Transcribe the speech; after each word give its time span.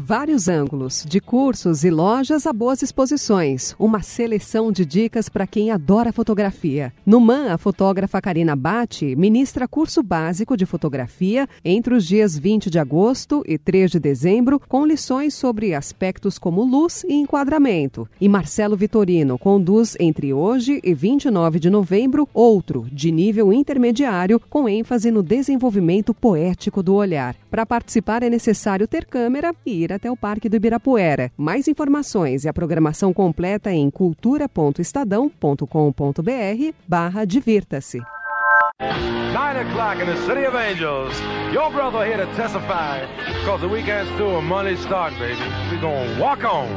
Vários 0.00 0.48
ângulos, 0.48 1.04
de 1.06 1.20
cursos 1.20 1.84
e 1.84 1.90
lojas 1.90 2.46
a 2.46 2.52
boas 2.52 2.80
exposições. 2.82 3.74
Uma 3.78 4.00
seleção 4.00 4.72
de 4.72 4.86
dicas 4.86 5.28
para 5.28 5.46
quem 5.46 5.70
adora 5.70 6.12
fotografia. 6.12 6.92
No 7.04 7.20
MAN, 7.20 7.52
a 7.52 7.58
fotógrafa 7.58 8.20
Karina 8.20 8.56
Batti 8.56 9.14
ministra 9.14 9.68
curso 9.68 10.02
básico 10.02 10.56
de 10.56 10.64
fotografia 10.64 11.46
entre 11.62 11.94
os 11.94 12.06
dias 12.06 12.36
20 12.36 12.70
de 12.70 12.78
agosto 12.78 13.42
e 13.46 13.58
3 13.58 13.90
de 13.90 14.00
dezembro, 14.00 14.58
com 14.58 14.86
lições 14.86 15.34
sobre 15.34 15.74
aspectos 15.74 16.38
como 16.38 16.64
luz 16.64 17.04
e 17.04 17.12
enquadramento. 17.12 18.08
E 18.20 18.28
Marcelo 18.28 18.76
Vitorino 18.76 19.38
conduz 19.38 19.96
entre 20.00 20.32
hoje 20.32 20.80
e 20.82 20.94
29 20.94 21.60
de 21.60 21.68
novembro 21.68 22.26
outro, 22.32 22.86
de 22.90 23.12
nível 23.12 23.52
intermediário, 23.52 24.40
com 24.40 24.68
ênfase 24.68 25.10
no 25.10 25.22
desenvolvimento 25.22 26.14
poético 26.14 26.82
do 26.82 26.94
olhar. 26.94 27.36
Para 27.50 27.66
participar 27.66 28.22
é 28.22 28.30
necessário 28.30 28.86
ter 28.86 29.04
câmera 29.04 29.52
e 29.66 29.82
ir 29.82 29.92
até 29.92 30.08
o 30.08 30.16
Parque 30.16 30.48
do 30.48 30.54
Ibirapuera. 30.54 31.32
Mais 31.36 31.66
informações 31.66 32.44
e 32.44 32.48
a 32.48 32.52
programação 32.52 33.12
completa 33.12 33.72
em 33.72 33.90
cultura.estadão.com.br 33.90 36.74
barra 36.86 37.24
divirta-se. 37.24 38.00
Nine 38.80 39.68
o'clock 39.68 40.00
in 40.00 40.06
the 40.06 40.16
City 40.26 40.46
of 40.46 40.56
Angels. 40.56 41.12
Your 41.52 41.72
brother 41.72 42.06
here 42.06 42.24
to 42.24 42.32
testify 42.36 43.00
because 43.40 43.60
the 43.60 43.68
weekend's 43.68 44.08
through 44.16 44.40
money 44.42 44.76
start, 44.76 45.12
baby. 45.18 45.34
We 45.70 45.78
gonna 45.80 46.20
walk 46.20 46.44
on. 46.44 46.68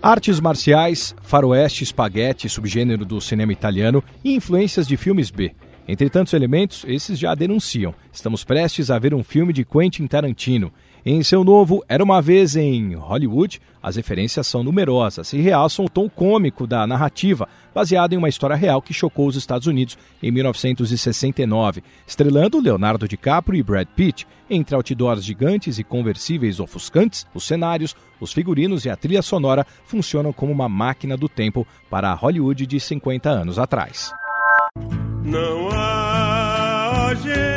Artes 0.00 0.38
marciais, 0.40 1.14
faroeste, 1.22 1.82
espaguete, 1.84 2.48
subgênero 2.48 3.04
do 3.04 3.20
cinema 3.20 3.52
italiano 3.52 4.02
e 4.24 4.34
influências 4.34 4.86
de 4.86 4.96
filmes 4.96 5.30
B. 5.30 5.54
Entre 5.86 6.08
tantos 6.08 6.32
elementos, 6.32 6.84
esses 6.86 7.18
já 7.18 7.34
denunciam. 7.34 7.94
Estamos 8.12 8.44
prestes 8.44 8.90
a 8.90 8.98
ver 8.98 9.12
um 9.12 9.24
filme 9.24 9.52
de 9.52 9.64
Quentin 9.64 10.06
Tarantino. 10.06 10.72
Em 11.04 11.20
seu 11.24 11.42
novo 11.42 11.84
Era 11.88 12.04
uma 12.04 12.22
Vez 12.22 12.54
em 12.54 12.94
Hollywood, 12.94 13.60
as 13.82 13.96
referências 13.96 14.46
são 14.46 14.62
numerosas 14.62 15.32
e 15.32 15.40
realçam 15.40 15.84
o 15.84 15.88
tom 15.88 16.08
cômico 16.08 16.64
da 16.64 16.86
narrativa, 16.86 17.48
baseado 17.74 18.12
em 18.12 18.16
uma 18.16 18.28
história 18.28 18.54
real 18.54 18.80
que 18.80 18.94
chocou 18.94 19.26
os 19.26 19.34
Estados 19.34 19.66
Unidos 19.66 19.98
em 20.22 20.30
1969, 20.30 21.82
estrelando 22.06 22.60
Leonardo 22.60 23.08
DiCaprio 23.08 23.58
e 23.58 23.62
Brad 23.64 23.88
Pitt. 23.88 24.28
Entre 24.48 24.76
outdoors 24.76 25.24
gigantes 25.24 25.80
e 25.80 25.84
conversíveis 25.84 26.60
ofuscantes, 26.60 27.26
os 27.34 27.44
cenários, 27.44 27.96
os 28.20 28.32
figurinos 28.32 28.84
e 28.84 28.90
a 28.90 28.94
trilha 28.94 29.22
sonora 29.22 29.66
funcionam 29.84 30.32
como 30.32 30.52
uma 30.52 30.68
máquina 30.68 31.16
do 31.16 31.28
tempo 31.28 31.66
para 31.90 32.12
a 32.12 32.14
Hollywood 32.14 32.64
de 32.64 32.78
50 32.78 33.28
anos 33.28 33.58
atrás. 33.58 34.12
Não 35.24 35.68
há 35.72 37.14
gente, 37.14 37.51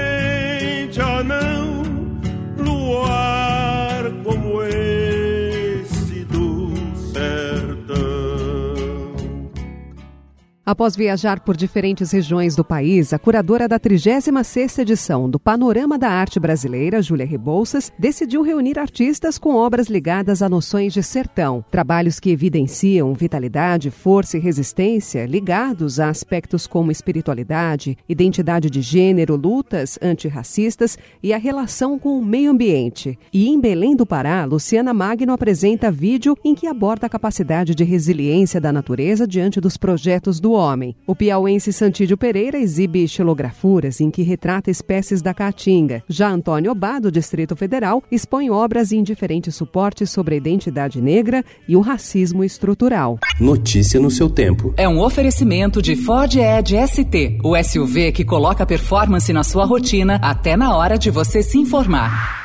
Após 10.66 10.96
viajar 10.96 11.42
por 11.42 11.56
diferentes 11.56 12.12
regiões 12.12 12.56
do 12.56 12.66
país, 12.66 13.14
a 13.14 13.20
curadora 13.20 13.68
da 13.68 13.80
36ª 13.80 14.80
edição 14.80 15.30
do 15.30 15.40
Panorama 15.40 15.96
da 15.96 16.10
Arte 16.10 16.40
Brasileira, 16.40 17.04
Júlia 17.04 17.24
Rebouças, 17.24 17.94
decidiu 18.00 18.42
reunir 18.42 18.80
artistas 18.80 19.38
com 19.38 19.54
obras 19.54 19.90
ligadas 19.90 20.42
a 20.42 20.50
noções 20.50 20.92
de 20.92 21.04
sertão, 21.04 21.64
trabalhos 21.70 22.20
que 22.20 22.32
evidenciam 22.32 23.14
vitalidade, 23.14 23.92
força 23.92 24.38
e 24.38 24.40
resistência 24.40 25.28
ligados 25.28 26.00
a 26.00 26.10
aspectos 26.10 26.66
como 26.66 26.92
espiritualidade, 26.92 27.96
identidade 28.10 28.68
de 28.68 28.82
gênero, 28.82 29.36
lutas 29.36 30.00
antirracistas 30.02 30.98
e 31.22 31.32
a 31.32 31.38
relação 31.38 32.00
com 32.00 32.18
o 32.18 32.26
meio 32.26 32.50
ambiente. 32.50 33.20
E 33.32 33.48
em 33.48 33.62
Belém 33.62 33.96
do 33.96 34.04
Pará, 34.04 34.44
Luciana 34.46 34.96
Magno 34.96 35.32
apresenta 35.32 35.92
vídeo 35.92 36.36
em 36.44 36.56
que 36.56 36.66
aborda 36.66 37.06
a 37.06 37.10
capacidade 37.10 37.76
de 37.76 37.84
resiliência 37.84 38.60
da 38.60 38.74
natureza 38.74 39.28
diante 39.28 39.62
dos 39.62 39.78
projetos 39.78 40.40
do 40.40 40.55
homem. 40.56 40.96
O 41.06 41.16
piauense 41.16 41.72
Santídio 41.72 42.18
Pereira 42.18 42.58
exibe 42.58 43.08
xilografuras 43.08 44.02
em 44.02 44.10
que 44.10 44.24
retrata 44.24 44.72
espécies 44.72 45.22
da 45.22 45.34
caatinga. 45.34 46.04
Já 46.10 46.30
Antônio 46.30 46.72
Obá, 46.72 47.00
do 47.00 47.12
Distrito 47.12 47.56
Federal, 47.56 48.04
expõe 48.12 48.50
obras 48.50 48.92
em 48.92 49.04
diferentes 49.04 49.56
suportes 49.56 50.10
sobre 50.10 50.36
a 50.36 50.38
identidade 50.38 51.02
negra 51.02 51.44
e 51.68 51.76
o 51.76 51.82
racismo 51.82 52.44
estrutural. 52.44 53.20
Notícia 53.40 54.00
no 54.00 54.10
seu 54.10 54.30
tempo. 54.30 54.74
É 54.78 54.88
um 54.88 55.00
oferecimento 55.00 55.82
de 55.82 55.96
Ford 55.96 56.36
Edge 56.36 56.76
ST, 56.88 57.40
o 57.44 57.56
SUV 57.64 58.12
que 58.12 58.26
coloca 58.26 58.66
performance 58.66 59.32
na 59.32 59.44
sua 59.44 59.66
rotina 59.66 60.20
até 60.22 60.58
na 60.58 60.76
hora 60.76 60.98
de 60.98 61.10
você 61.12 61.42
se 61.42 61.58
informar. 61.58 62.45